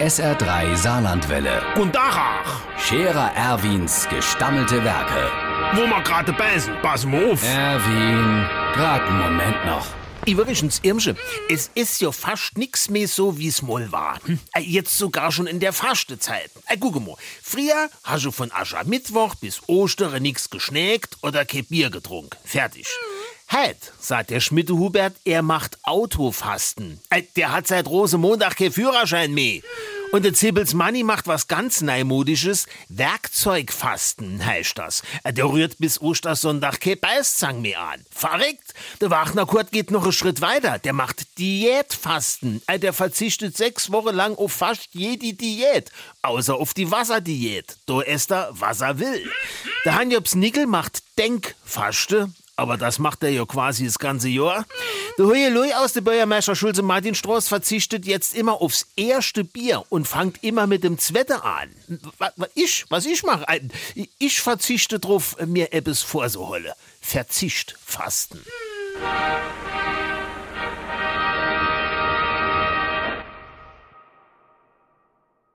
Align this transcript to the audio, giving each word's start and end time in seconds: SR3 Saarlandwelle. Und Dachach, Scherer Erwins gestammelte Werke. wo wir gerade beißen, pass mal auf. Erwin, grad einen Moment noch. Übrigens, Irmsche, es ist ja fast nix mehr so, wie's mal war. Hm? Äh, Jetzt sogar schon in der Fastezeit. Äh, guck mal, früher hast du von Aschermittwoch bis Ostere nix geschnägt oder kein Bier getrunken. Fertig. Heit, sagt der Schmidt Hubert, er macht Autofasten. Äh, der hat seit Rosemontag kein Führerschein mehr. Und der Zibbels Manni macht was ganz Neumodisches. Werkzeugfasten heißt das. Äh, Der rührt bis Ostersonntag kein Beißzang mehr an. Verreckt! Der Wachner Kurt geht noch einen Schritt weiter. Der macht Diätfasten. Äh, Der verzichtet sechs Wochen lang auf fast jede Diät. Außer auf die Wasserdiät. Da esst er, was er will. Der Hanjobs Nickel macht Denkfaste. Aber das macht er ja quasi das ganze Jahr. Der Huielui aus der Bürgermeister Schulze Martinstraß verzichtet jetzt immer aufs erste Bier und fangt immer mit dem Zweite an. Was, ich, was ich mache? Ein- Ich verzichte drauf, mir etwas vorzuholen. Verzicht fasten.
SR3 0.00 0.76
Saarlandwelle. 0.76 1.62
Und 1.76 1.94
Dachach, 1.94 2.60
Scherer 2.78 3.32
Erwins 3.34 4.06
gestammelte 4.08 4.84
Werke. 4.84 5.30
wo 5.74 5.86
wir 5.86 6.02
gerade 6.02 6.32
beißen, 6.32 6.74
pass 6.82 7.06
mal 7.06 7.32
auf. 7.32 7.42
Erwin, 7.42 8.46
grad 8.74 9.02
einen 9.02 9.18
Moment 9.18 9.64
noch. 9.64 9.86
Übrigens, 10.26 10.80
Irmsche, 10.82 11.14
es 11.48 11.70
ist 11.74 12.00
ja 12.00 12.10
fast 12.12 12.58
nix 12.58 12.90
mehr 12.90 13.06
so, 13.08 13.38
wie's 13.38 13.62
mal 13.62 13.90
war. 13.92 14.18
Hm? 14.26 14.38
Äh, 14.54 14.60
Jetzt 14.60 14.98
sogar 14.98 15.30
schon 15.32 15.46
in 15.46 15.60
der 15.60 15.72
Fastezeit. 15.72 16.50
Äh, 16.66 16.76
guck 16.78 16.94
mal, 17.04 17.14
früher 17.42 17.88
hast 18.04 18.24
du 18.24 18.32
von 18.32 18.50
Aschermittwoch 18.52 19.36
bis 19.36 19.62
Ostere 19.68 20.20
nix 20.20 20.50
geschnägt 20.50 21.16
oder 21.22 21.44
kein 21.44 21.64
Bier 21.66 21.90
getrunken. 21.90 22.36
Fertig. 22.44 22.86
Heit, 23.48 23.92
sagt 24.00 24.30
der 24.30 24.40
Schmidt 24.40 24.70
Hubert, 24.70 25.14
er 25.24 25.40
macht 25.42 25.78
Autofasten. 25.84 27.00
Äh, 27.10 27.22
der 27.36 27.52
hat 27.52 27.68
seit 27.68 27.86
Rosemontag 27.86 28.56
kein 28.56 28.72
Führerschein 28.72 29.32
mehr. 29.32 29.60
Und 30.10 30.24
der 30.24 30.34
Zibbels 30.34 30.74
Manni 30.74 31.04
macht 31.04 31.28
was 31.28 31.46
ganz 31.46 31.80
Neumodisches. 31.80 32.66
Werkzeugfasten 32.88 34.44
heißt 34.44 34.78
das. 34.78 35.02
Äh, 35.22 35.32
Der 35.32 35.44
rührt 35.48 35.78
bis 35.78 36.00
Ostersonntag 36.00 36.80
kein 36.80 36.98
Beißzang 36.98 37.60
mehr 37.60 37.80
an. 37.80 38.04
Verreckt! 38.10 38.74
Der 39.00 39.10
Wachner 39.10 39.46
Kurt 39.46 39.70
geht 39.70 39.92
noch 39.92 40.02
einen 40.02 40.12
Schritt 40.12 40.40
weiter. 40.40 40.80
Der 40.80 40.92
macht 40.92 41.38
Diätfasten. 41.38 42.62
Äh, 42.66 42.80
Der 42.80 42.92
verzichtet 42.92 43.56
sechs 43.56 43.92
Wochen 43.92 44.14
lang 44.14 44.34
auf 44.36 44.52
fast 44.52 44.88
jede 44.92 45.34
Diät. 45.34 45.92
Außer 46.22 46.56
auf 46.56 46.74
die 46.74 46.90
Wasserdiät. 46.90 47.76
Da 47.86 48.00
esst 48.02 48.32
er, 48.32 48.48
was 48.52 48.80
er 48.80 48.98
will. 48.98 49.30
Der 49.84 49.94
Hanjobs 49.94 50.34
Nickel 50.34 50.66
macht 50.66 51.02
Denkfaste. 51.16 52.32
Aber 52.58 52.78
das 52.78 52.98
macht 52.98 53.22
er 53.22 53.28
ja 53.30 53.44
quasi 53.44 53.84
das 53.84 53.98
ganze 53.98 54.28
Jahr. 54.28 54.64
Der 55.18 55.26
Huielui 55.26 55.74
aus 55.74 55.92
der 55.92 56.00
Bürgermeister 56.00 56.56
Schulze 56.56 56.82
Martinstraß 56.82 57.48
verzichtet 57.48 58.06
jetzt 58.06 58.34
immer 58.34 58.62
aufs 58.62 58.86
erste 58.96 59.44
Bier 59.44 59.84
und 59.90 60.08
fangt 60.08 60.42
immer 60.42 60.66
mit 60.66 60.82
dem 60.82 60.98
Zweite 60.98 61.44
an. 61.44 61.68
Was, 62.18 62.32
ich, 62.54 62.86
was 62.88 63.04
ich 63.06 63.22
mache? 63.24 63.46
Ein- 63.48 63.70
Ich 64.18 64.40
verzichte 64.40 64.98
drauf, 64.98 65.36
mir 65.46 65.72
etwas 65.74 66.00
vorzuholen. 66.02 66.72
Verzicht 67.02 67.76
fasten. 67.84 68.40